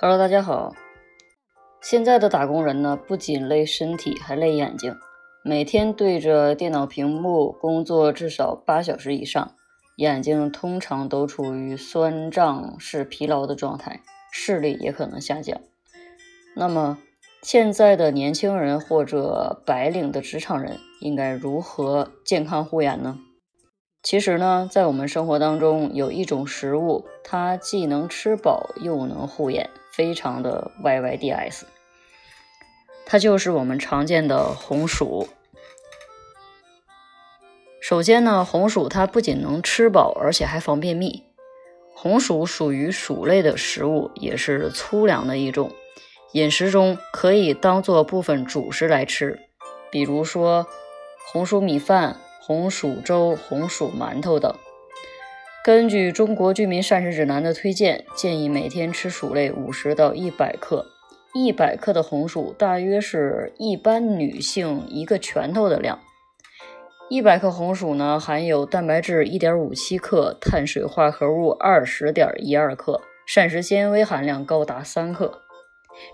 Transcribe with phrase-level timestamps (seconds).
[0.00, 0.76] Hello，大家好。
[1.80, 4.94] 现在的打工人呢，不仅累身体，还累眼睛。
[5.42, 9.56] 每天对着电脑屏幕工作至少八小时以上，
[9.96, 15.60] 眼睛通常都处于酸胀式疲劳的状态，视力也可能下降。
[16.54, 16.98] 那么，
[17.42, 23.18] 现在的年轻人或者白领的职场人应该如何健康护眼呢？
[24.00, 31.62] 其实呢，在我们生活当中有一种食物，它既能吃饱又能护眼，非常的 YYDS。
[33.04, 35.28] 它就是我们常见的红薯。
[37.80, 41.24] 首先呢，红薯它不仅能吃饱，而且还防便秘。
[41.96, 45.72] 红薯属于薯类的食物，也是粗粮的一种，
[46.30, 49.40] 饮食中可以当做部分主食来吃，
[49.90, 50.64] 比如说
[51.32, 52.20] 红薯米饭。
[52.40, 54.56] 红薯粥、红薯馒头等。
[55.68, 60.86] 根据《中国居民膳食指南》的推荐，建议每天吃薯类五十到一百克。
[61.34, 66.00] 一百克的红薯大约是一般女性一个拳头的量。
[67.10, 75.42] 一百克红薯呢，含有蛋白质一点五七克，碳水化合物二十点一二克，膳食纤维含量高达三克。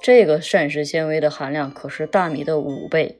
[0.00, 3.18] 这个膳食纤维的含量可是大米的五倍。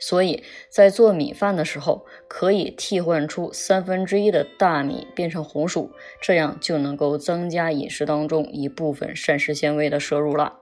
[0.00, 10.54] 所以在做米饭的时候，可以替换出三分之一的大米变成红薯，这样就能够增加饮食当中一部分膳食纤维的摄入了。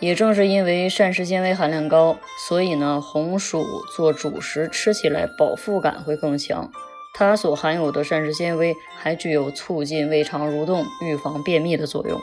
[0.00, 3.64] 也正是因为膳食纤维含量高，所以呢，红薯
[3.96, 6.70] 做主食吃起来饱腹感会更强。
[7.14, 12.20] 它所含有的膳食纤维还具有促进胃肠蠕动、预防便秘的作用。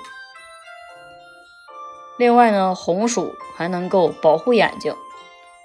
[2.17, 4.93] 另外呢，红薯还能够保护眼睛。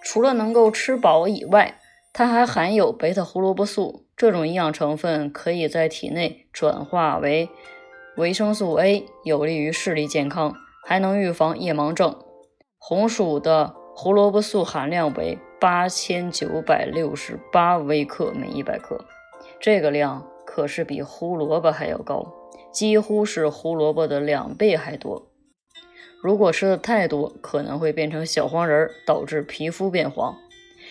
[0.03, 1.79] 除了能够吃饱以外，
[2.13, 7.51] 它还含有贝塔胡萝卜素这种营养成分，可以在体内转化为
[8.17, 10.55] 维生素 A，有利于视力健康，
[10.87, 12.17] 还能预防夜盲症。
[12.79, 19.05] 红薯的胡萝卜素含量为八千九百六十八微克每一百克，
[19.61, 22.33] 这个量可是比胡萝卜还要高，
[22.73, 25.27] 几乎是胡萝卜的两倍还多。
[26.21, 30.37] 如果吃的太多，可能会变成小黄人，导致皮肤变黄。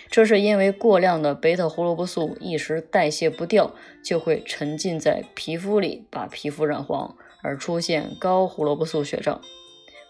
[0.09, 3.71] 这是因为过量的贝塔胡萝卜素一时代谢不掉，
[4.03, 9.39] 就会沉浸在皮肤里，把皮肤染黄，而出现高胡萝卜素血症。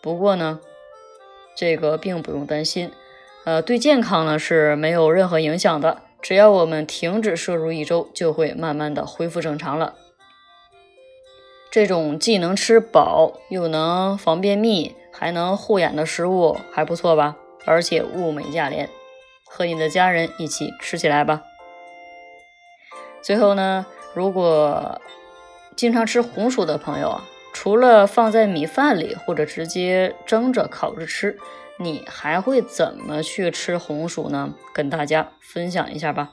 [0.02, 0.60] 不过呢，
[1.56, 2.92] 这个并不用担心，
[3.46, 6.02] 呃，对健康呢是没有任何影响的。
[6.22, 9.96] 只要我们停止摄入一周，就会慢慢的恢复正常了。
[11.76, 14.96] 这种既能吃饱，又能防便秘。
[15.12, 17.36] 还能护眼的食物还不错吧？
[17.66, 18.90] 而且物美价廉，
[19.46, 21.44] 和你的家人一起吃起来吧。
[23.22, 25.02] 最后呢，如果
[25.76, 31.38] 经常吃红薯的朋友啊，除了放在米饭里或者直接蒸着烤着吃，
[31.78, 34.54] 你还会怎么去吃红薯呢？
[34.74, 36.32] 跟大家分享一下吧。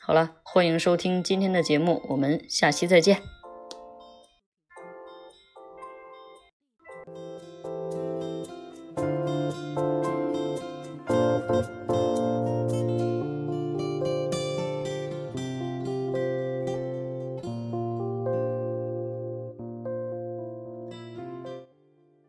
[0.00, 3.37] 好了，欢迎收听今天的节目，我们下期再见。